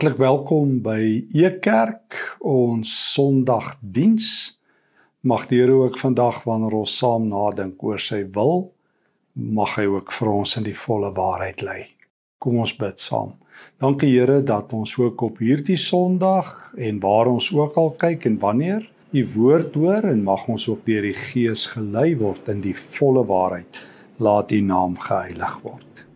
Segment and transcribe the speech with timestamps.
[0.00, 4.28] Hartlik welkom by Ekerk, ons Sondagdiens.
[5.20, 8.70] Mag die Here ook vandag wanneer ons saam nadink oor sy wil,
[9.36, 11.82] mag hy ook vir ons in die volle waarheid lei.
[12.40, 13.36] Kom ons bid saam.
[13.76, 16.48] Dankie Here dat ons ook op hierdie Sondag
[16.80, 20.86] en waar ons ook al kyk en wanneer u woord hoor en mag ons ook
[20.88, 23.84] deur die Gees gelei word in die volle waarheid.
[24.16, 26.06] Laat u naam geheilig word.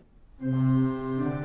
[0.41, 1.44] Thank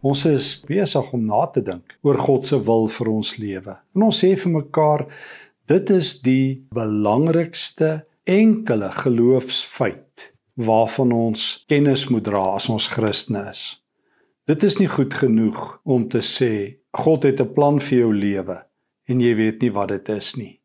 [0.00, 3.74] Ons is besig om na te dink oor God se wil vir ons lewe.
[3.96, 5.04] En ons sê vir mekaar
[5.68, 10.30] dit is die belangrikste enkele geloofsfeit
[10.60, 13.62] waarvan ons kennis moet dra as ons Christene is.
[14.48, 18.56] Dit is nie goed genoeg om te sê God het 'n plan vir jou lewe
[19.08, 20.60] en jy weet nie wat dit is nie.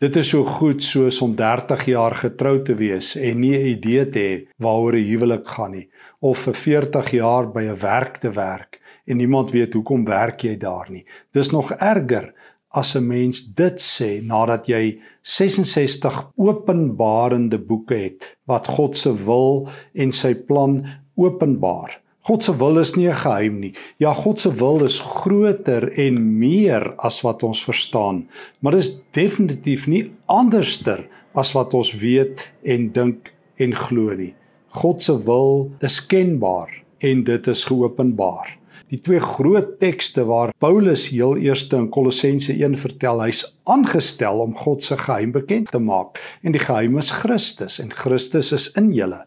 [0.00, 4.10] Dit is so goed soos om 30 jaar getrou te wees en nie 'n idee
[4.10, 5.88] te hê waaroor 'n huwelik gaan nie
[6.22, 10.56] of vir 40 jaar by 'n werk te werk en niemand weet hoekom werk jy
[10.56, 11.04] daar nie.
[11.32, 12.32] Dis nog erger
[12.70, 19.68] as 'n mens dit sê nadat jy 66 openbarende boeke het wat God se wil
[19.94, 20.86] en sy plan
[21.16, 22.00] openbaar.
[22.22, 23.74] God se wil is nie 'n geheim nie.
[23.98, 28.28] Ja, God se wil is groter en meer as wat ons verstaan,
[28.60, 34.34] maar is definitief nie anderster as wat ons weet en dink en glo nie.
[34.72, 36.70] God se wil is kenbaar
[37.04, 38.54] en dit is geopenbaar.
[38.88, 44.56] Die twee groot tekste waar Paulus heel eerste in Kolossense 1 vertel, hy's aangestel om
[44.56, 48.88] God se geheim bekend te maak en die geheim is Christus en Christus is in
[48.96, 49.20] julle.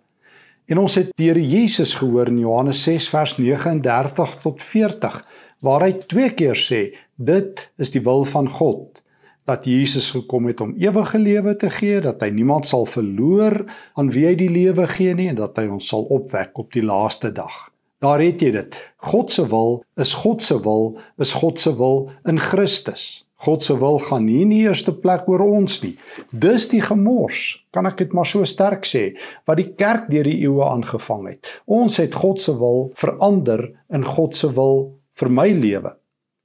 [0.66, 5.22] En ons het deur Jesus gehoor in Johannes 6 vers 39 tot 40
[5.62, 6.88] waar hy twee keer sê
[7.22, 9.05] dit is die wil van God
[9.46, 13.62] dat Jesus gekom het om ewige lewe te gee dat hy niemand sal verloor
[13.94, 16.84] aan wie hy die lewe gee nie en dat hy ons sal opwek op die
[16.86, 17.68] laaste dag.
[18.04, 18.76] Daar het jy dit.
[18.98, 23.26] God se wil is God se wil is God se wil in Christus.
[23.46, 25.94] God se wil gaan nie in die eerste plek oor ons nie.
[26.32, 29.10] Dis die gemors, kan ek dit maar so sterk sê,
[29.46, 31.52] wat die kerk deur die eeue aangevang het.
[31.68, 34.88] Ons het God se wil verander in God se wil
[35.20, 35.94] vir my lewe.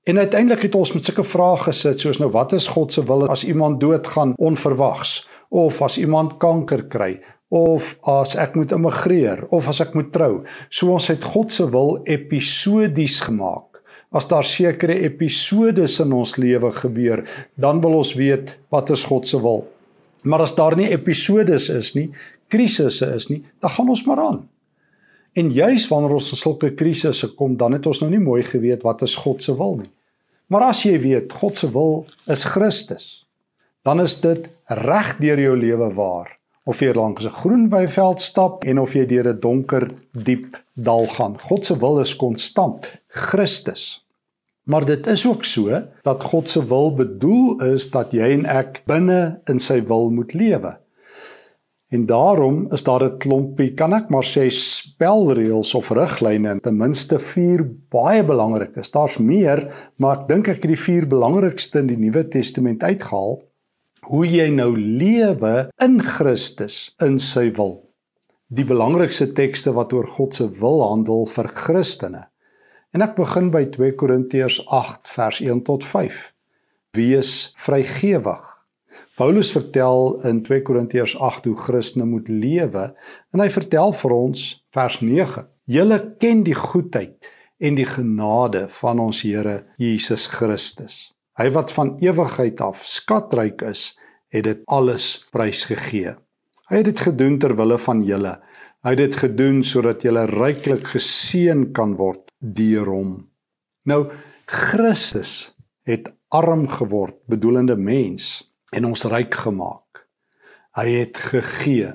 [0.09, 3.27] En uiteindelik het ons met sulke vrae gesit soos nou wat is God se wil
[3.29, 7.19] as iemand doodgaan onverwags of as iemand kanker kry
[7.51, 10.45] of as ek moet immigreer of as ek moet trou.
[10.71, 16.73] So ons het God se wil episodies gemaak as daar sekere episodes in ons lewe
[16.75, 17.23] gebeur,
[17.55, 19.69] dan wil ons weet wat is God se wil.
[20.27, 22.09] Maar as daar nie episodes is nie,
[22.51, 24.41] krisisse is nie, dan gaan ons maar aan.
[25.33, 29.03] En juis wanneer ons sulke krisisse kom, dan het ons nou nie mooi geweet wat
[29.03, 29.91] is God se wil nie.
[30.51, 33.27] Maar as jy weet God se wil is Christus,
[33.87, 36.37] dan is dit reg deur jou lewe waar
[36.69, 41.07] of jy langs 'n groen weiveld stap en of jy deur 'n donker diep dal
[41.07, 41.39] gaan.
[41.39, 44.05] God se wil is konstant, Christus.
[44.65, 48.83] Maar dit is ook so dat God se wil bedoel is dat jy en ek
[48.87, 50.79] binne in sy wil moet lewe.
[51.91, 57.19] En daarom is daar 'n klompie, kan ek maar sê, spelreëls of riglyne, ten minste
[57.19, 58.91] 4 baie belangrik is.
[58.91, 63.43] Daar's meer, maar ek dink ek het die 4 belangrikste in die Nuwe Testament uitgehaal
[64.11, 67.77] hoe jy nou lewe in Christus in sy wil.
[68.51, 72.25] Die belangrikste tekste wat oor God se wil handel vir Christene.
[72.91, 76.33] En ek begin by 2 Korintiërs 8 vers 1 tot 5.
[76.99, 78.60] Wees vrygewig.
[79.21, 82.87] Paulus vertel in 2 Korintiërs 8 hoe Christene moet lewe
[83.35, 85.45] en hy vertel vir ons vers 9.
[85.69, 87.29] Julle ken die goedheid
[87.61, 91.13] en die genade van ons Here Jesus Christus.
[91.37, 93.91] Hy wat van ewigheid af skatryk is,
[94.33, 96.17] het dit alles prysgegee.
[96.73, 98.39] Hy het dit gedoen ter wille van julle.
[98.81, 103.17] Hy het dit gedoen sodat julle ryklik geseën kan word deur hom.
[103.85, 104.07] Nou
[104.49, 105.51] Christus
[105.85, 108.39] het arm geword, bedoelende mens
[108.77, 110.05] en ons ryk gemaak.
[110.79, 111.93] Hy het gegee.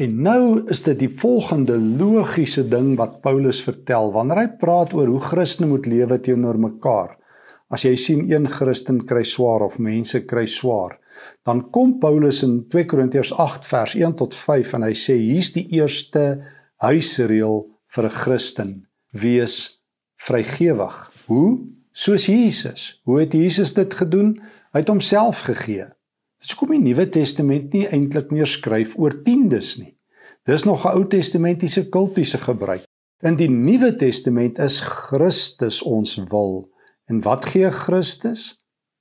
[0.00, 0.42] En nou
[0.72, 5.68] is dit die volgende logiese ding wat Paulus vertel wanneer hy praat oor hoe Christene
[5.68, 7.18] moet lewe teenoor mekaar.
[7.70, 10.96] As jy sien een Christen kry swaar of mense kry swaar,
[11.44, 15.52] dan kom Paulus in 2 Korintiërs 8 vers 1 tot 5 en hy sê hier's
[15.54, 16.40] die eerste
[16.80, 18.72] huisreël vir 'n Christen:
[19.12, 19.82] wees
[20.16, 21.12] vrygewig.
[21.26, 21.60] Hoe?
[21.92, 23.00] Soos Jesus.
[23.04, 24.40] Hoe het Jesus dit gedoen?
[24.70, 25.88] Hy het homself gegee.
[26.38, 29.96] Dis kom die Nuwe Testament nie eintlik meer skryf oor tiendes nie.
[30.46, 32.84] Dis nog 'n Ou Testamentiese kultiese gebruik.
[33.22, 36.70] In die Nuwe Testament is Christus ons wil.
[37.06, 38.56] En wat gee Christus?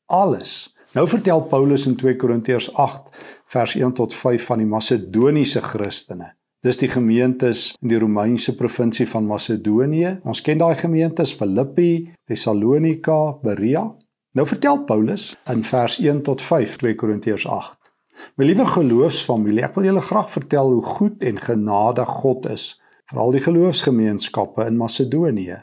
[0.06, 0.74] Alles.
[0.94, 6.34] Nou vertel Paulus in 2 Korintiërs 8 vers 1 tot 5 van die Macedoniese Christene.
[6.66, 10.20] Dis die gemeentes in die Romeinse provinsie van Macedonië.
[10.24, 13.96] Ons ken daai gemeentes Filippi, Tessalonika, Berea.
[14.38, 17.90] Nou vertel Paulus in vers 1 tot 5 2 Korintiërs 8.
[18.38, 22.66] My liewe geloofsfamilie, ek wil julle graag vertel hoe goed en genadig God is
[23.10, 25.58] vir al die geloofsgemeenskappe in Macedonië.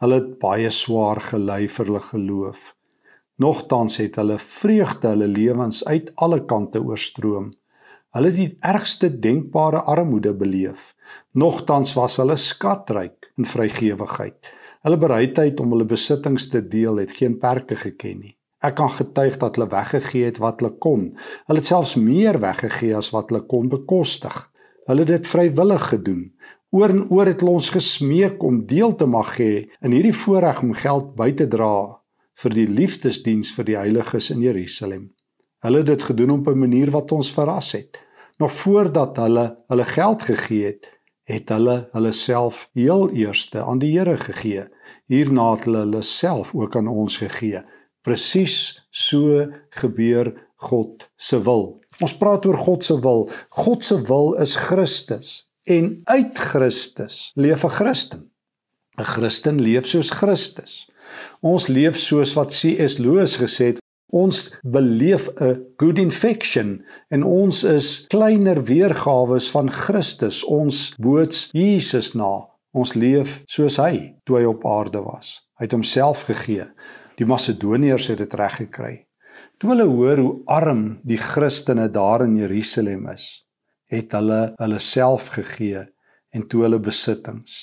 [0.00, 2.64] Hulle het baie swaar gely vir hulle geloof.
[3.44, 7.50] Nogtans het hulle vreugde hulle lewens uit alle kante oorstroom.
[8.16, 10.94] Hulle het die ergste denkbare armoede beleef.
[11.36, 14.54] Nogtans was hulle skatryk in vrygewigheid.
[14.86, 18.36] Hulle bereidheid om hulle besittings te deel het geen perke geken nie.
[18.62, 21.08] Ek kan getuig dat hulle weggegee het wat hulle kon.
[21.48, 24.36] Hulle het selfs meer weggegee as wat hulle kon bekostig.
[24.86, 26.22] Hulle het dit vrywillig gedoen.
[26.70, 30.62] Oor en oor het hulle ons gesmeek om deel te mag hê in hierdie voorreg
[30.62, 31.74] om geld by te dra
[32.44, 35.10] vir die liefdesdiens vir die heiliges in Jerusalem.
[35.66, 37.98] Hulle het dit gedoen op 'n manier wat ons verras het.
[38.38, 40.86] Nog voordat hulle hulle geld gegee het,
[41.26, 44.68] het hulle hulle self heel eerste aan die Here gegee.
[45.06, 47.62] Hierna het hulle hulle self ook aan ons gegee.
[48.02, 49.46] Presies so
[49.80, 50.32] gebeur
[50.68, 51.80] God se wil.
[52.02, 53.28] Ons praat oor God se wil.
[53.48, 58.30] God se wil is Christus en uit Christus leef 'n Christen.
[58.98, 60.88] 'n Christen leef soos Christus.
[61.40, 62.98] Ons leef soos wat C.S.
[62.98, 70.44] Lewis gesê het, ons beleef 'n good infection en ons is kleiner weergawe van Christus,
[70.44, 72.55] ons boots Jesus na.
[72.76, 75.40] Ons leef soos hy toe hy op aarde was.
[75.56, 76.66] Hy het homself gegee.
[77.16, 78.94] Die Macedoniërs het dit reg gekry.
[79.56, 83.46] Toe hulle hoor hoe arm die Christene daar in Jerusalem is,
[83.88, 85.86] het hulle hulle self gegee
[86.36, 87.56] en toe hulle besittings.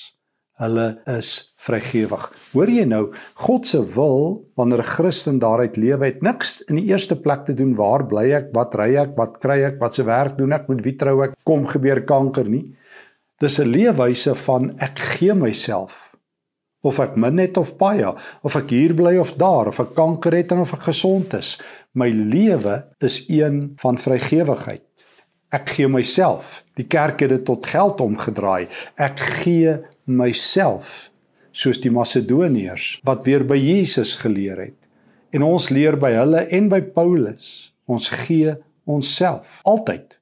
[0.58, 1.30] Hulle is
[1.62, 2.26] vrygewig.
[2.54, 3.04] Hoor jy nou,
[3.46, 7.54] God se wil wanneer 'n Christen daaruit lewe het niks in die eerste plek te
[7.54, 10.68] doen waar bly ek, wat ry ek, wat kry ek, wat se werk doen ek,
[10.68, 12.74] met wie trou ek, kom gebeur kanker nie.
[13.42, 16.14] Dis 'n leefwyse van ek gee myself
[16.84, 18.10] of ek min het of baie,
[18.44, 21.56] of ek hier bly of daar, of ek kanker het of ek gesond is.
[21.96, 24.84] My lewe is een van vrygewigheid.
[25.54, 26.64] Ek gee myself.
[26.76, 28.68] Die kerk het dit tot geld omgedraai.
[29.00, 31.10] Ek gee myself
[31.54, 34.80] soos die Macedoniërs wat weer by Jesus geleer het.
[35.34, 37.72] En ons leer by hulle en by Paulus.
[37.86, 38.52] Ons gee
[38.84, 40.18] onsself altyd.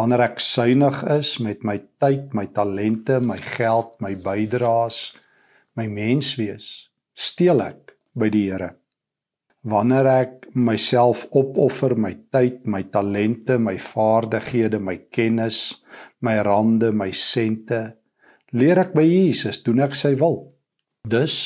[0.00, 5.10] Wanneer ek suiwig is met my tyd, my talente, my geld, my bydraes,
[5.76, 8.70] my menswees, steel ek by die Here.
[9.68, 15.82] Wanneer ek myself opoffer, my tyd, my talente, my vaardighede, my kennis,
[16.24, 17.82] my rande, my sente,
[18.56, 20.46] leer ek by Jesus, doen ek sy wil.
[21.04, 21.36] Dus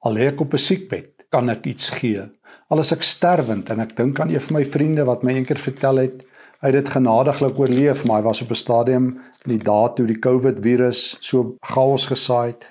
[0.00, 2.24] al lê ek op 'n siekbed, kan ek iets gee.
[2.72, 5.60] Al is ek sterwend en ek dink aan een van my vriende wat my eendag
[5.60, 6.24] vertel het,
[6.58, 9.06] hy het dit genadiglik oorleef, maar hy was op 'n stadium
[9.46, 12.66] in die dae toe die COVID virus so chaos gesaai het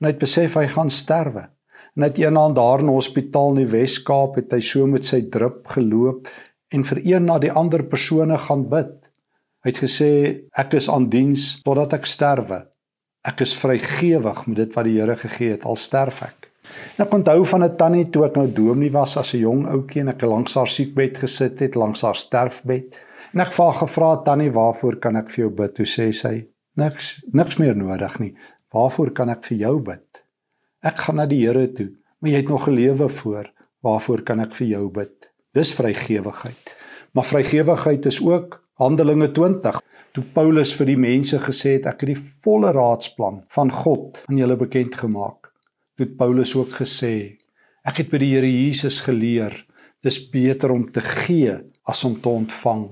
[0.00, 1.48] en hy het besef hy gaan sterwe.
[1.96, 5.04] En hy het eendag daar in 'n hospitaal in die Wes-Kaap het hy so met
[5.04, 6.28] sy drup geloop
[6.72, 9.10] en vir een na die ander persone gaan bid.
[9.64, 10.10] Hy het gesê
[10.56, 12.66] ek is aan diens totdat ek sterwe.
[13.22, 16.48] Ek is vrygewig met dit wat die Here gegee het al sterf ek.
[16.96, 20.00] En ek onthou van 'n tannie toe ek nou dominee was as 'n jong ouetjie
[20.00, 22.96] en ek langs haar siekbed gesit het, langs haar sterfbed.
[23.32, 26.46] En ek vra gevra tannie, "Waarvoor kan ek vir jou bid?" Toe sê sy,
[26.76, 28.34] "Niks, niks meer nodig nie.
[28.72, 30.22] Waarvoor kan ek vir jou bid?"
[30.82, 33.46] Ek gaan na die Here toe, maar jy het nog 'n lewe voor.
[33.82, 35.30] Waarvoor kan ek vir jou bid?
[35.54, 36.76] Dis vrygewigheid.
[37.12, 39.80] Maar vrygewigheid is ook Handelinge 20
[40.14, 44.40] toe Paulus vir die mense gesê het ek het die volle raadsplan van God aan
[44.40, 45.50] julle bekend gemaak
[46.00, 47.12] het Paulus ook gesê
[47.86, 49.54] ek het by die Here Jesus geleer
[50.02, 52.86] dis beter om te gee as om te ontvang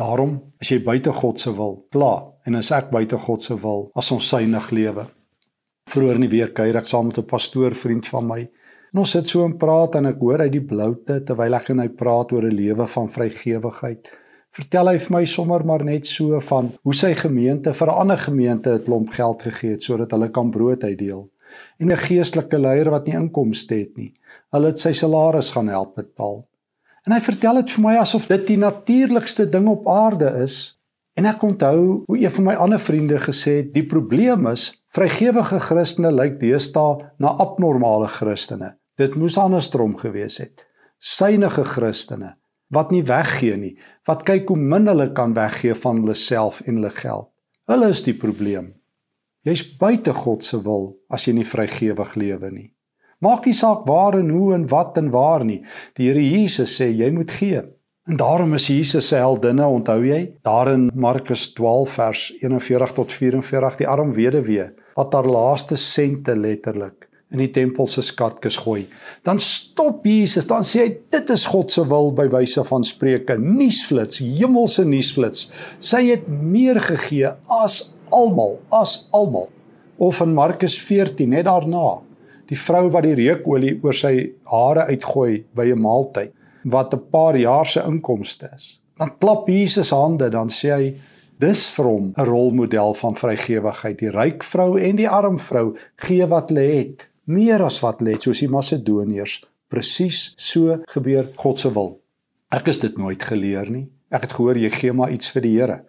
[0.00, 3.88] daarom as jy buite God se wil klaar en as ek buite God se wil
[3.94, 5.06] as ons synig lewe
[5.90, 9.10] vroeër in die week kuier ek saam met 'n pastoor vriend van my en ons
[9.10, 12.32] sit so en praat en ek hoor uit die bloute terwyl ek en hy praat
[12.32, 14.10] oor 'n lewe van vrygewigheid
[14.54, 18.18] vertel hy vir my sommer maar net so van hoe sy gemeente vir 'n ander
[18.18, 21.30] gemeente 'n klomp geld gegee het sodat hulle kan brood uitdeel
[21.78, 24.12] en 'n geestelike leier wat nie inkomste het nie.
[24.52, 26.44] Hulle het sy salaris gaan help betaal.
[27.04, 30.78] En hy vertel dit vir my asof dit die natuurlikste ding op aarde is.
[31.14, 35.60] En ek onthou hoe een van my ander vriende gesê het, die probleem is vrygewige
[35.62, 38.74] Christene lyk deesdae na abnormale Christene.
[38.98, 40.64] Dit moes andersom gewees het.
[40.98, 42.34] Synige Christene
[42.74, 43.74] wat nie weggee nie,
[44.08, 47.30] wat kyk hoe min hulle kan weggee van hulle self en hulle geld.
[47.70, 48.74] Hulle is die probleem.
[49.44, 52.68] Jy's buite God se wil as jy nie vrygewig lewe nie.
[53.24, 55.62] Maak nie saak waar en hoe en wat en waar nie.
[55.96, 57.62] Die Here Jesus sê jy moet gee.
[58.04, 60.34] En daarom is Jesus se heldinne, onthou jy?
[60.44, 66.36] Daar in Markus 12 vers 41 tot 44 die arm weduwee wat haar laaste sente
[66.36, 68.84] letterlik in die tempel se skatkis gooi.
[69.26, 73.38] Dan stop Jesus, dan sê hy dit is God se wil by wyse van spreuke,
[73.40, 75.48] nuusflits, hemelse nuusflits.
[75.82, 77.32] Sy het meer gegee
[77.64, 77.80] as
[78.14, 79.48] almal as almal
[79.98, 82.02] of in Markus 14 net daarna
[82.50, 84.14] die vrou wat die reukolie oor sy
[84.50, 86.32] hare uitgooi by 'n maaltyd
[86.64, 88.80] wat 'n paar jaar se inkomste is.
[88.98, 90.94] Dan klap Jesus hande dan sê hy
[91.38, 93.98] dis vir hom 'n rolmodel van vrygewigheid.
[93.98, 98.12] Die ryk vrou en die arm vrou gee wat hulle het meer as wat hulle
[98.12, 99.44] het soos die Macedoniërs.
[99.68, 102.00] Presies so gebeur God se wil.
[102.50, 103.88] Ek is dit nooit geleer nie.
[104.10, 105.84] Ek het gehoor jy gee maar iets vir die Here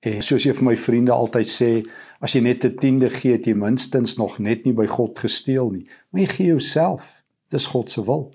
[0.00, 1.70] En soos jy vir my vriende altyd sê,
[2.24, 5.70] as jy net 'n tiende gee, het jy minstens nog net nie by God gesteel
[5.70, 5.86] nie.
[6.10, 7.22] Maar jy gee jouself.
[7.50, 8.32] Dis God se wil.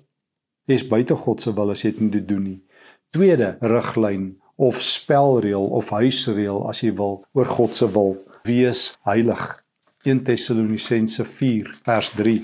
[0.68, 2.62] Jy is buite God se wil as jy dit nie doen nie.
[3.12, 9.64] Tweede riglyn of spelreël of huisreël as jy wil oor God se wil, wees heilig.
[10.04, 12.44] 1 Tessalonisense 4 vers 3.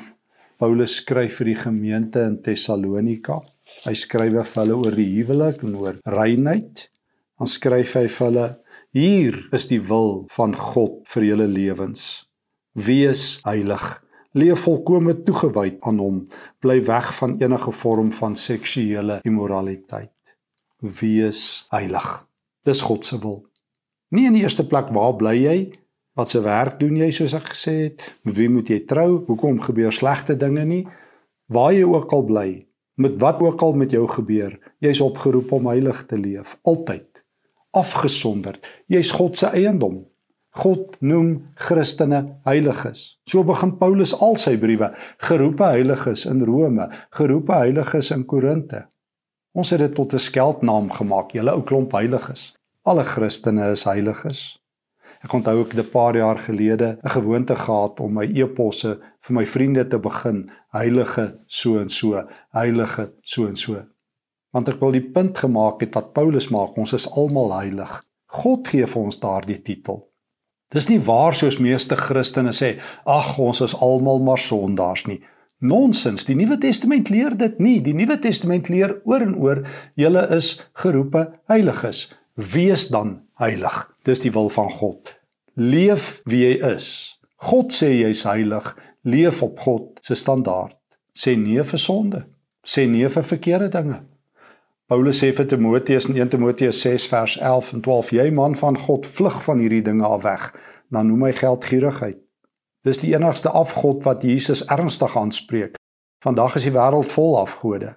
[0.58, 3.42] Paulus skryf vir die gemeente in Tessalonika.
[3.86, 6.90] Hy skryf vir hulle oor die huwelik en oor reinheid.
[7.38, 8.48] Dan skryf hy vir hulle
[8.92, 12.02] Hier is die wil van God vir julle lewens.
[12.76, 13.86] Wees heilig.
[14.36, 16.18] Leef volkome toegewyd aan hom.
[16.60, 20.34] Bly weg van enige vorm van seksuele immoraliteit.
[20.84, 22.10] Wees heilig.
[22.68, 23.38] Dis God se wil.
[24.12, 25.56] Nie in die eerste plek waar bly jy?
[26.20, 28.04] Wat se werk doen jy soos ek gesê het?
[28.28, 29.22] Met wie moet jy trou?
[29.30, 30.84] Hoekom gebeur slegte dinge nie?
[31.48, 32.50] Waar jy ook al bly,
[33.00, 37.11] met wat ook al met jou gebeur, jy's opgeroep om heilig te leef, altyd
[37.72, 38.68] afgesonderd.
[38.88, 40.06] Jy's God se eiendom.
[40.52, 43.18] God noem Christene heiliges.
[43.24, 44.92] So begin Paulus al sy briewe,
[45.24, 48.84] geroepe heiliges in Rome, geroepe heiliges in Korinte.
[49.56, 52.54] Ons het dit tot 'n skeldnaam gemaak, julle ou klomp heiliges.
[52.84, 54.60] Alle Christene is heiliges.
[55.24, 59.34] Ek onthou ek het 'n paar jaar gelede 'n gewoonte gehad om my e-posse vir
[59.34, 63.86] my vriende te begin heilige so en so, heilige so en so.
[64.52, 68.02] Want ek wil die punt gemaak het wat Paulus maak, ons is almal heilig.
[68.42, 70.06] God gee vir ons daardie titel.
[70.72, 75.20] Dis nie waar soos meeste Christene sê, ag ons is almal maar sondaars nie.
[75.62, 76.26] Nonsens.
[76.26, 77.78] Die Nuwe Testament leer dit nie.
[77.86, 79.62] Die Nuwe Testament leer oor en oor
[80.00, 82.08] julle is geroepe heiliges.
[82.34, 83.84] Wees dan heilig.
[84.08, 85.14] Dis die wil van God.
[85.60, 86.88] Leef wie jy is.
[87.46, 88.72] God sê jy's heilig.
[89.06, 90.78] Leef op God se standaard.
[91.14, 92.24] Sê nee vir sonde.
[92.66, 94.00] Sê nee vir verkeerde dinge.
[94.92, 98.76] Paulus sê vir Timoteus in 1 Timoteus 6 vers 11 en 12: Jy man van
[98.78, 100.50] God, vlug van hierdie dinge af weg.
[100.92, 102.18] Dan noem hy geldgierigheid.
[102.84, 105.80] Dis die enigste afgod wat Jesus ernstig aanspreek.
[106.20, 107.94] Vandag is die wêreld vol afgode,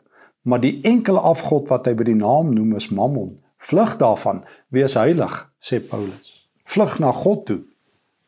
[0.46, 3.40] maar die enkele afgod wat hy by die naam noem is Mammon.
[3.58, 6.46] Vlug daarvan, wees heilig, sê Paulus.
[6.62, 7.60] Vlug na God toe.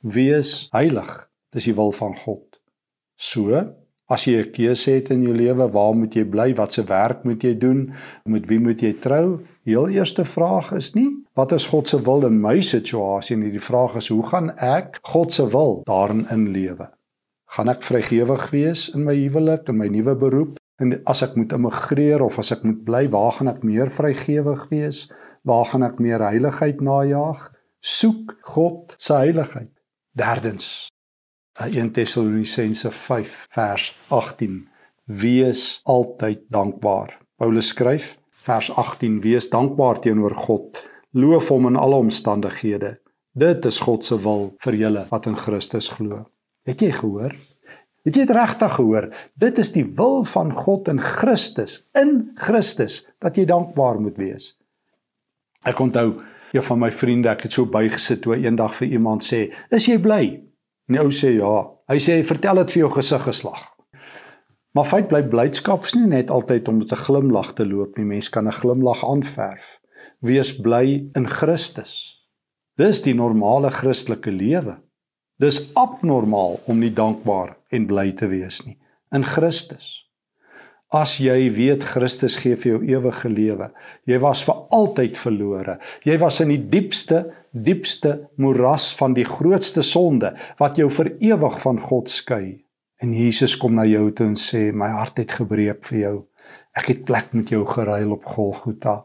[0.02, 1.14] Wees heilig.
[1.54, 2.58] Dis die wil van God.
[3.14, 3.62] So,
[4.08, 6.54] as jy 'n keuse het in jou lewe, waar moet jy bly?
[6.54, 7.92] Watse werk moet jy doen?
[8.25, 9.40] Met wie moet jy trou?
[9.64, 13.50] Heel eerste vraag is nie wat is God se wil in my situasie nie.
[13.50, 16.88] Die vraag is hoe gaan ek God se wil daarin inlewe?
[17.50, 20.56] Gaan ek vrygewig wees in my huwelik, in my nuwe beroep?
[20.80, 24.68] En as ek moet immigreer of as ek moet bly, waar gaan ek meer vrygewig
[24.70, 25.10] wees?
[25.44, 27.52] Waar gaan ek meer heiligheid najag?
[27.80, 29.72] Soek God se heiligheid.
[30.16, 30.88] Derdens
[31.56, 34.69] 1 Tessalonisense 5 vers 18
[35.04, 37.19] Wees altyd dankbaar.
[37.36, 38.16] Paulus skryf
[38.47, 40.88] Vers 18: Wees dankbaar teenoor God.
[41.10, 43.00] Loof hom in alle omstandighede.
[43.32, 46.21] Dit is God se wil vir julle wat in Christus glo.
[46.62, 47.34] Het jy gehoor?
[48.06, 49.08] Het jy dit regtig gehoor?
[49.34, 54.52] Dit is die wil van God in Christus, in Christus dat jy dankbaar moet wees.
[55.66, 56.21] Ek onthou
[56.54, 59.99] een van my vriende, ek het so bygesit toe eendag vir iemand sê, "Is jy
[59.99, 60.46] bly?"
[60.88, 61.70] Die ou sê ja.
[61.88, 63.76] Hy sê, "Vertel dit vir jou gesig geslag."
[64.75, 68.04] Maar feit bly blydskap is nie net altyd om met 'n glimlag te loop nie.
[68.04, 69.80] Mens kan 'n glimlag aanverf.
[70.20, 72.22] Wees bly in Christus.
[72.76, 74.78] Dis die normale Christelike lewe.
[75.38, 78.78] Dis abnormaal om nie dankbaar en bly te wees nie
[79.12, 80.05] in Christus.
[80.94, 83.72] As jy weet Christus gee vir jou ewige lewe,
[84.06, 85.80] jy was vir altyd verlore.
[86.06, 91.58] Jy was in die diepste, diepste moeras van die grootste sonde wat jou vir ewig
[91.64, 92.62] van God skei.
[93.02, 96.16] En Jesus kom na jou toe en sê my hart het gebreek vir jou.
[96.78, 99.00] Ek het plek met jou geruil op Golgotha.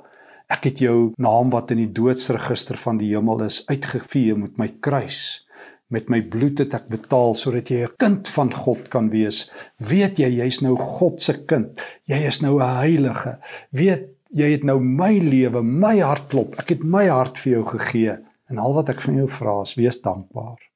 [0.54, 4.70] Ek het jou naam wat in die doodsregister van die hemel is uitgevee met my
[4.86, 5.48] kruis.
[5.92, 9.52] Met my bloed het ek betaal sodat jy 'n kind van God kan wees.
[9.78, 11.82] Weet jy jy's nou God se kind.
[12.08, 13.40] Jy is nou 'n heilige.
[13.72, 16.56] Weet jy het nou my lewe, my hartklop.
[16.60, 18.18] Ek het my hart vir jou gegee.
[18.50, 20.72] En al wat ek van jou vra is wees dankbaar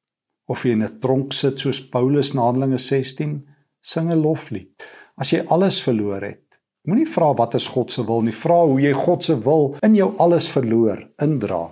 [0.48, 3.48] of jy in 'n tronk sit soos Paulus in Handelinge 16,
[3.82, 4.84] sing 'n loflied.
[5.18, 8.82] As jy alles verloor het, moenie vra wat is God se wil nie, vra hoe
[8.82, 11.72] jy God se wil in jou alles verloor indra.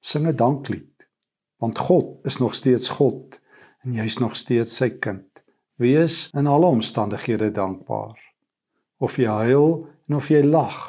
[0.00, 0.89] Sing 'n danklied.
[1.60, 3.36] Want God is nog steeds God
[3.84, 5.26] en jy's nog steeds sy kind.
[5.80, 8.16] Wees in alle omstandighede dankbaar.
[9.00, 10.80] Of jy huil en of jy lag,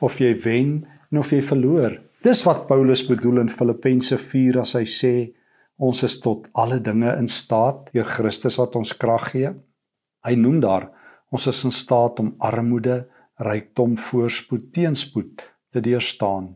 [0.00, 1.96] of jy wen en of jy verloor.
[2.24, 5.14] Dis wat Paulus bedoel in Filippense 4 as hy sê
[5.82, 9.50] Ons is tot alle dinge in staat deur Christus wat ons krag gee.
[10.22, 10.90] Hy noem daar
[11.32, 13.06] ons is in staat om armoede,
[13.40, 16.50] rykdom, voorspoed, teenspoed te deurstaan.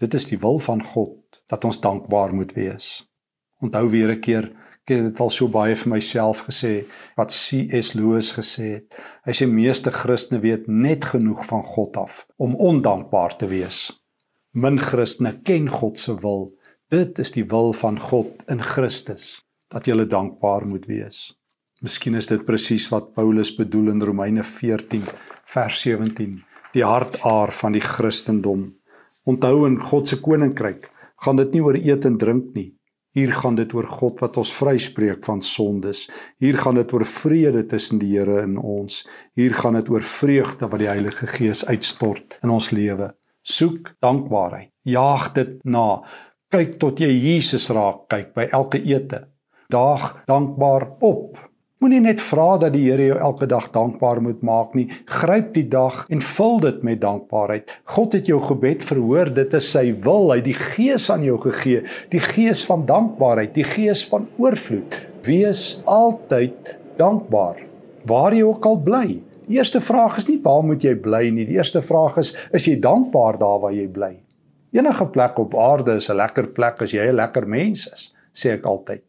[0.00, 1.19] Dit is die wil van God
[1.50, 3.04] dat ons dankbaar moet wees.
[3.60, 4.44] Onthou weer 'n keer,
[4.82, 6.84] ek het dit al so baie vir myself gesê
[7.16, 7.94] wat C.S.
[7.94, 8.94] Lewis gesê het.
[9.26, 13.92] Hy sê meeste Christene weet net genoeg van God af om ondankbaar te wees.
[14.52, 16.54] Min Christene ken God se wil
[16.90, 21.36] Dit is die wil van God in Christus dat jy dankbaar moet wees.
[21.80, 25.04] Miskien is dit presies wat Paulus bedoel in Romeine 14
[25.54, 26.32] vers 17,
[26.74, 28.64] die hartaar van die Christendom.
[29.22, 30.90] Onthou in God se koninkryk
[31.24, 32.70] gaan dit nie oor eet en drink nie.
[33.10, 36.04] Hier gaan dit oor God wat ons vryspreek van sondes.
[36.38, 39.02] Hier gaan dit oor vrede tussen die Here en ons.
[39.34, 43.10] Hier gaan dit oor vreugde wat die Heilige Gees uitstort in ons lewe.
[43.42, 44.70] Soek dankbaarheid.
[44.86, 46.04] Jaag dit na
[46.54, 49.24] kyk tot jy Jesus raak kyk by elke ete.
[49.70, 51.49] Daag dankbaar op.
[51.80, 54.82] Moenie net vra dat die Here jou elke dag dankbaar moet maak nie.
[55.08, 57.72] Gryp die dag en vul dit met dankbaarheid.
[57.94, 59.30] God het jou gebed verhoor.
[59.32, 60.28] Dit is sy wil.
[60.28, 61.80] Hy het die Gees aan jou gegee,
[62.12, 64.98] die Gees van dankbaarheid, die Gees van oorvloed.
[65.24, 67.64] Wees altyd dankbaar
[68.12, 69.06] waar jy ook al bly.
[69.48, 71.48] Die eerste vraag is nie waar moet jy bly nie.
[71.48, 74.12] Die eerste vraag is is jy dankbaar daar waar jy bly?
[74.76, 78.52] Enige plek op aarde is 'n lekker plek as jy 'n lekker mens is, sê
[78.52, 79.04] ek altyd.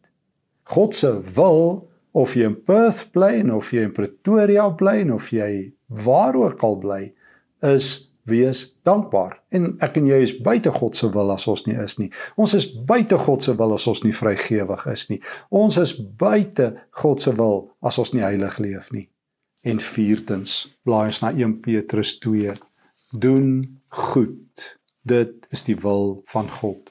[0.64, 5.72] God se wil of jy in Perth bly of jy in Pretoria bly of jy
[5.88, 7.02] waar ook al bly,
[7.62, 9.34] is wees dankbaar.
[9.50, 12.10] En ek en jy is buite God se wil as ons nie is nie.
[12.40, 15.18] Ons is buite God se wil as ons nie vrygewig is nie.
[15.50, 16.70] Ons is buite
[17.02, 19.08] God se wil as ons nie heilig leef nie.
[19.66, 22.54] En viertens, blaai ons na 1 Petrus 2.
[23.12, 23.50] Doen
[23.88, 26.90] goed dit is die wil van God.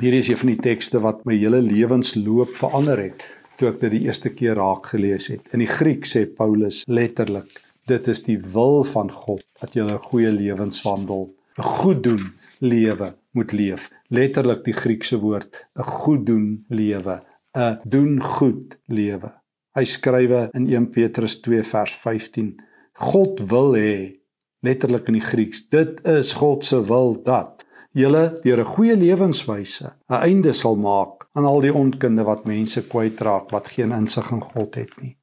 [0.00, 3.24] Hier is een van die tekste wat my hele lewensloop verander het
[3.58, 5.46] toe ek dit die eerste keer raak gelees het.
[5.54, 7.50] In die Griek sê Paulus letterlik:
[7.86, 12.24] Dit is die wil van God dat jy 'n goeie lewenswandel, 'n goed doen
[12.60, 13.90] lewe moet leef.
[14.08, 17.22] Letterlik die Griekse woord, 'n goed doen lewe,
[17.56, 19.30] 'n doen goed lewe.
[19.74, 22.56] Hy skrywe in 1 Petrus 2 vers 15:
[22.92, 24.24] God wil hê
[24.64, 25.68] letterlik in die Grieks.
[25.68, 27.53] Dit is God se wil dat
[27.94, 32.82] julle deur 'n goeie lewenswyse 'n einde sal maak aan al die onkunde wat mense
[32.82, 35.16] kwytraak wat geen insig in God het nie.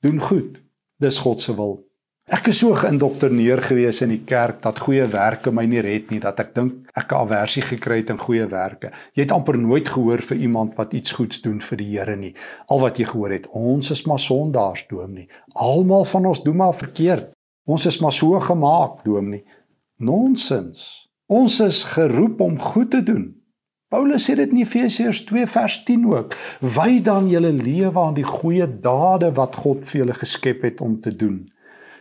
[0.00, 0.60] Doen goed.
[0.98, 1.82] Dis God se wil.
[2.24, 6.20] Ek is so geïndoktrineer gewees in die kerk dat goeie werke my nie red nie,
[6.20, 8.92] dat ek dink ek 'n aversie gekry het aan goeie werke.
[9.12, 12.34] Jy het amper nooit gehoor vir iemand wat iets goeds doen vir die Here nie.
[12.68, 15.28] Al wat jy gehoor het, ons is maar sondaars, dominee.
[15.52, 17.32] Almal van ons doen maar verkeerd.
[17.66, 19.44] Ons is maar so gemaak, dominee.
[19.98, 21.03] Nonsens.
[21.34, 23.24] Ons is geroep om goed te doen.
[23.90, 26.36] Paulus sê dit in Efesiërs 2 vers 10 ook.
[26.76, 31.00] Wy dan julle lewe aan die goeie dade wat God vir julle geskep het om
[31.02, 31.40] te doen.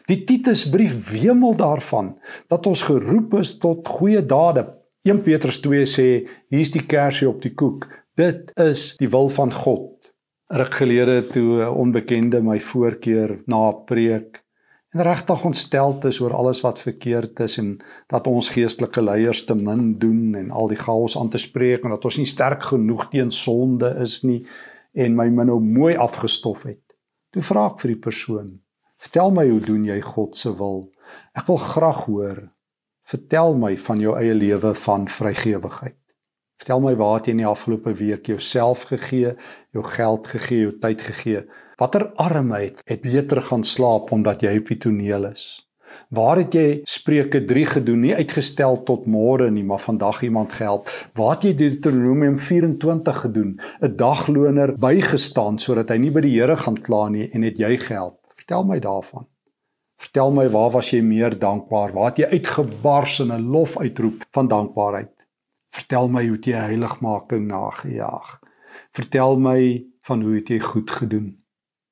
[0.10, 2.14] Die Titusbrief wemel daarvan
[2.52, 4.68] dat ons geroep is tot goeie dade.
[5.08, 6.08] 1 Petrus 2 sê
[6.54, 7.88] hier's die kersie op die koek.
[8.20, 9.90] Dit is die wil van God.
[10.54, 14.43] Ruk gelede toe 'n onbekende my voorkeur na 'n preek
[14.94, 17.72] en regtig ontsteld is oor alles wat verkeerd is en
[18.14, 21.96] dat ons geestelike leiers te min doen en al die chaos aan te spreek en
[21.96, 24.44] dat ons nie sterk genoeg teen sonde is nie
[24.94, 26.82] en my min nou mooi afgestof het.
[27.34, 28.52] Toe vra ek vir die persoon:
[29.02, 30.92] "Vertel my hoe doen jy God se wil?
[31.34, 32.44] Ek wil graag hoor.
[33.04, 35.98] Vertel my van jou eie lewe van vrygewigheid.
[36.62, 39.34] Vertel my waar het jy in die afgelope week jouself gegee,
[39.74, 44.68] jou geld gegee, jou tyd gegee?" Watter armheid het beter gaan slaap omdat jy op
[44.70, 45.46] die toneel is?
[46.14, 50.90] Waar het jy Spreuke 3 gedoen, nie uitgestel tot môre nie, maar vandag iemand gehelp?
[51.18, 56.58] Waar het jy Deuteronomium 24 gedoen, 'n dagloner bygestaan sodat hy nie by die Here
[56.58, 58.20] gaan kla nie en het jy gehelp?
[58.36, 59.28] Vertel my daarvan.
[59.98, 61.94] Vertel my waar was jy meer dankbaar?
[61.94, 65.14] Waar het jy uitgebars in 'n lof uitroep van dankbaarheid?
[65.72, 68.40] Vertel my hoe jy heiligmaking nagejaag.
[68.92, 71.43] Vertel my van hoe jy goed gedoen.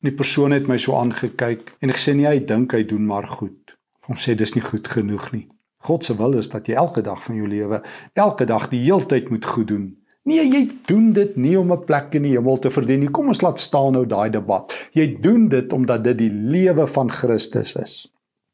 [0.01, 3.27] En die persoon het my so aangekyk en gesê nee, hy dink hy doen maar
[3.29, 3.75] goed.
[4.09, 5.43] Hom sê dis nie goed genoeg nie.
[5.85, 7.83] God se wil is dat jy elke dag van jou lewe,
[8.17, 9.85] elke dag die heeltyd moet goed doen.
[10.25, 13.09] Nee, jy doen dit nie om 'n plek in die hemel te verdien nie.
[13.09, 14.73] Kom ons laat staan nou daai debat.
[14.93, 18.07] Jy doen dit omdat dit die lewe van Christus is.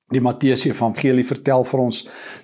[0.08, 1.98] Die Matteus Evangelie vertel vir ons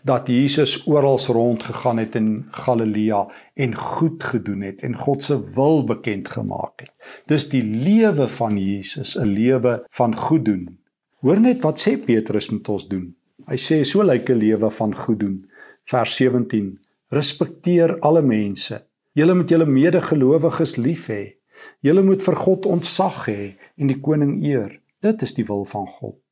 [0.04, 3.22] dat Jesus oral rond gegaan het in Galilea
[3.56, 6.92] en goed gedoen het en God se wil bekend gemaak het.
[7.32, 10.78] Dis die lewe van Jesus, 'n lewe van goed doen.
[11.22, 13.16] Hoor net wat sê Petrus moet ons doen.
[13.48, 15.48] Hy sê so lyk 'n lewe van goed doen.
[15.86, 18.86] Vers 17: Respekteer alle mense.
[19.14, 21.36] Julle moet julle medegelowiges lief hê.
[21.80, 24.82] Julle moet vir God ontzag hê en die koning eer.
[25.00, 26.23] Dit is die wil van God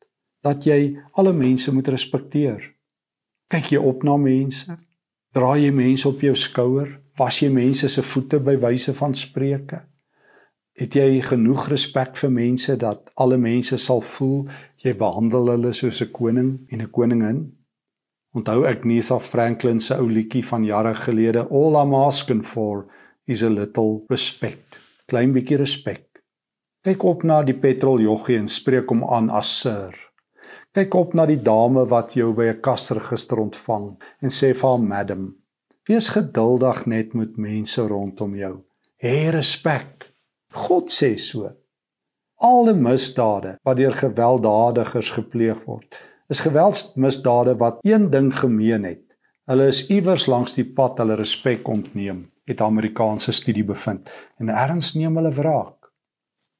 [0.43, 2.63] dat jy alle mense moet respekteer.
[3.51, 4.77] Kyk jy op na mense?
[5.36, 6.97] Dra jy mense op jou skouer?
[7.19, 9.82] Was jy mense se voete by wyse van spreuke?
[10.80, 14.47] Het jy genoeg respek vir mense dat alle mense sal voel
[14.82, 17.51] jy behandel hulle soos 'n koning en 'n koningin?
[18.34, 22.88] Onthou ek Neitha Franklin se ou liedjie van jare gelede, All I'm asking for
[23.27, 24.80] is a little respect.
[25.06, 26.08] Klein bietjie respek.
[26.84, 30.11] Kyk op na die petroljoggie en spreek hom aan as sir.
[30.72, 33.88] Kyk op na die dame wat jou by 'n kasregister ontvang
[34.24, 35.36] en sê vir haar madam,
[35.90, 38.64] wees geduldig net met mense rondom jou.
[39.04, 40.08] Hê respek.
[40.54, 41.52] God sê so.
[42.38, 45.96] Alle misdade wat deur gewelddadigers gepleeg word,
[46.30, 49.04] is geweldsmisdade wat een ding gemeen het.
[49.46, 54.10] Hulle is iewers langs die pad hulle respek ontneem, het Amerikaanse studie bevind.
[54.40, 55.92] En erns neem hulle wraak.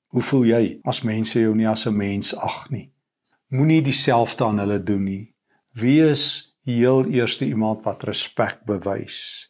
[0.08, 2.92] Hoe voel jy as mense jou nie as 'n mens ag nie?
[3.52, 5.24] Moenie dieselfde aan hulle doen nie.
[5.76, 9.50] Wees heel eerste iemand wat respek bewys.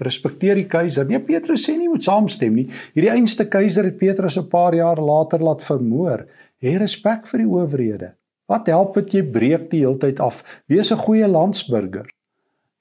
[0.00, 1.06] Respekteer die keiser.
[1.08, 2.66] Nee, Petrus sê nie moet saamstem nie.
[2.94, 6.26] Hierdie einste keiser het Petrus 'n paar jaar later laat vermoor.
[6.62, 8.14] Hê respek vir die owerhede.
[8.48, 10.42] Wat help dit jy breek die heeltyd af?
[10.66, 12.08] Wees 'n goeie landsburger.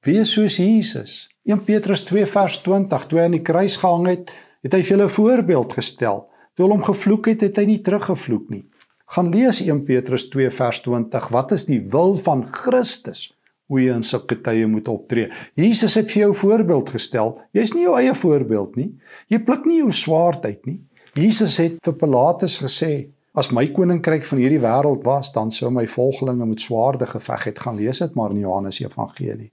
[0.06, 1.30] Wees soos Jesus.
[1.44, 4.32] 1 Petrus 2 vers 20, toe hy aan die kruis gehang het,
[4.64, 6.30] het hy vir julle 'n voorbeeld gestel.
[6.56, 8.66] Toe hulle hom gevloek het, het hy nie teruggevloek nie.
[9.10, 11.28] Gaan lees 1 Petrus 2 vers 20.
[11.34, 13.32] Wat is die wil van Christus?
[13.66, 15.32] Hoe jy in sulke tye moet optree.
[15.58, 17.32] Jesus het vir jou voorbeeld gestel.
[17.58, 18.92] Jy's nie jou eie voorbeeld nie.
[19.34, 20.78] Jy pluk nie jou swaard uit nie.
[21.18, 22.92] Jesus het vir Pilatus gesê,
[23.34, 27.64] as my koninkryk van hierdie wêreld was, dan sou my volgelinge met swaarde geveg het.
[27.66, 29.50] Gaan lees dit maar in Johannes Evangelie.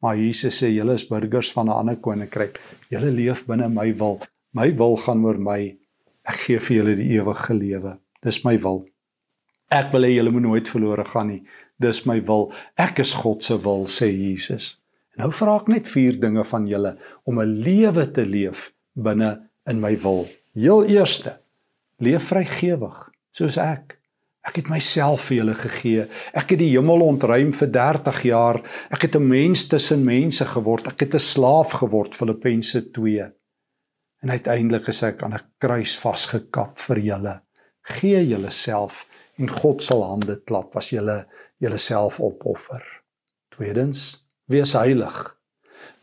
[0.00, 2.56] Maar Jesus sê julle is burgers van 'n ander koninkryk.
[2.88, 4.18] Julle leef binne my wil.
[4.54, 5.76] My wil gaan oor my.
[6.24, 7.98] Ek gee vir julle die ewige lewe.
[8.24, 8.86] Dis my wil.
[9.70, 11.42] Ek wil hê julle moet nooit verlore gaan nie.
[11.80, 12.52] Dis my wil.
[12.76, 14.78] Ek is God se wil, sê Jesus.
[15.14, 19.48] En nou vra ek net vier dinge van julle om 'n lewe te leef binne
[19.66, 20.26] in my wil.
[20.54, 21.38] Heel eerste,
[21.98, 23.98] leef vrygewig soos ek.
[24.44, 26.02] Ek het myself vir julle gegee.
[26.36, 28.60] Ek het die hemel ontruim vir 30 jaar.
[28.92, 30.86] Ek het 'n mens tussen mense geword.
[30.86, 33.32] Ek het 'n slaaf geword Filippense 2.
[34.22, 37.42] En uiteindelik is ek aan 'n kruis vasgekap vir julle.
[37.82, 39.06] Gee julleself
[39.38, 41.24] en God sal hande klap as julle
[41.62, 42.82] julleself opoffer.
[43.54, 45.18] Tweedens, wees heilig.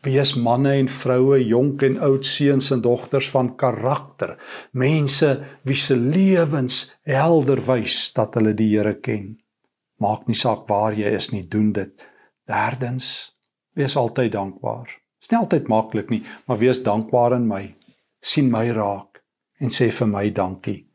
[0.02, 4.34] Wees manne en vroue, jonk en oud, seuns en dogters van karakter,
[4.72, 5.30] mense
[5.62, 9.36] wie se lewens helder wys dat hulle die Here ken.
[10.02, 12.08] Maak nie saak waar jy is nie, doen dit.
[12.50, 13.06] Derdens,
[13.78, 14.90] wees altyd dankbaar.
[15.22, 17.62] Dit is altyd maklik nie, maar wees dankbaar in my.
[18.22, 19.18] sien my raak
[19.58, 20.86] en sê vir my dankie.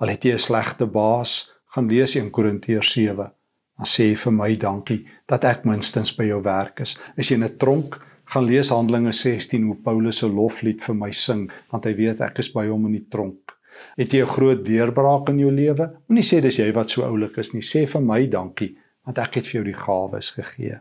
[0.00, 3.30] Al het jy 'n slegte baas, gaan lees 1 Korintiërs 7.
[3.80, 6.96] Dan sê vir my dankie dat ek minstens by jou werk is.
[7.16, 11.10] As jy in 'n tronk gaan lees Handelinge 16 hoe Paulus se loflied vir my
[11.12, 13.56] sing want hy weet ek is by hom in die tronk.
[13.96, 15.90] Het jy 'n groot deurbraak in jou lewe?
[16.08, 17.62] Moenie sê dis jy wat so oulik is nie.
[17.62, 20.80] Sê vir my dankie want ek het vir jou die gawes gegee.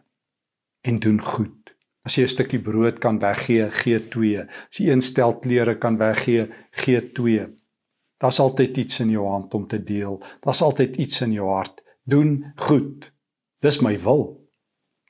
[0.84, 1.60] En doen goed.
[2.06, 4.47] As jy 'n stukkie brood kan weggee, gee 2.
[4.71, 7.58] As jy een stel klere kan weggee, gee 2.
[8.19, 10.19] Daar's altyd iets in jou hand om te deel.
[10.43, 11.82] Daar's altyd iets in jou hart.
[12.03, 13.12] Doen goed.
[13.63, 14.25] Dis my wil.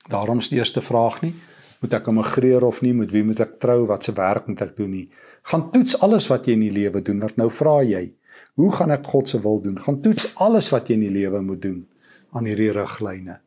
[0.10, 1.34] Daarom is die eerste vraag nie
[1.80, 4.76] moet ek immigreer of nie, met wie moet ek trou, wat se werk moet ek
[4.78, 5.06] doen nie.
[5.48, 7.22] Gaan toets alles wat jy in die lewe doen.
[7.24, 8.10] Wat nou vra jy?
[8.60, 9.78] Hoe gaan ek God se wil doen?
[9.80, 11.86] Gaan toets alles wat jy in die lewe moet doen
[12.36, 13.40] aan hierdie riglyne.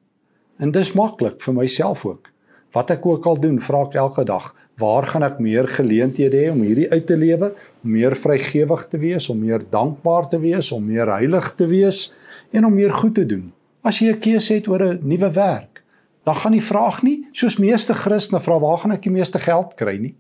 [0.63, 2.31] En dis maklik vir myself ook.
[2.73, 4.49] Wat ek ook al doen, vra ek elke dag,
[4.81, 7.53] waar gaan ek meer geleenthede hê om hierdie uit te lewe,
[7.85, 12.13] om meer vrygewig te wees, om meer dankbaar te wees, om meer heilig te wees
[12.53, 13.53] en om meer goed te doen.
[13.83, 15.83] As jy 'n keuse het oor 'n nuwe werk,
[16.25, 19.75] dan gaan die vraag nie soos meeste Christene vra waar gaan ek die meeste geld
[19.75, 20.15] kry nie.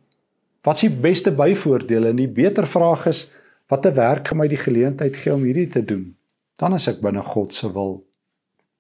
[0.63, 2.09] Wat is die beste byvoordele?
[2.09, 3.31] En die beter vraag is
[3.69, 6.17] watter werk gaan my die geleentheid gee om hierdie te doen?
[6.59, 8.05] Dan is ek binne God se wil.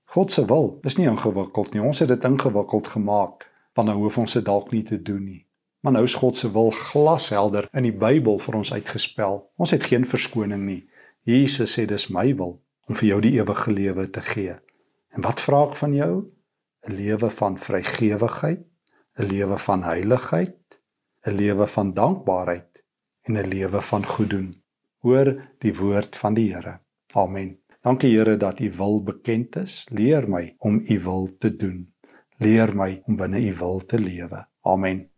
[0.04, 1.82] God se wil is nie ingewikkeld nie.
[1.82, 5.46] Ons het dit ingewikkeld gemaak want nou hoef ons dit dalk nie te doen nie.
[5.82, 9.40] Maar nou is God se wil glashelder in die Bybel vir ons uitgespel.
[9.58, 10.82] Ons het geen verskoning nie.
[11.26, 14.54] Jesus sê dis my wil om vir jou die ewige lewe te gee.
[15.14, 16.14] En wat vra ek van jou?
[16.82, 18.62] 'n lewe van vrygewigheid,
[19.18, 20.78] 'n lewe van heiligheid,
[21.26, 22.82] 'n lewe van dankbaarheid
[23.22, 24.62] en 'n lewe van goeddoen.
[24.98, 26.80] Hoor die woord van die Here.
[27.12, 27.58] Amen.
[27.82, 29.86] Dankie Here dat U wil bekend is.
[29.90, 31.94] Leer my om U wil te doen.
[32.38, 34.46] Leer my om binne U wil te lewe.
[34.62, 35.11] Amen.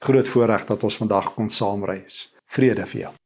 [0.00, 2.30] Groot voorreg dat ons vandag kon saamreis.
[2.48, 3.19] Vrede vir jou.